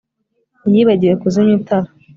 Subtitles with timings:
[0.71, 1.89] yibagiwe kuzimya itara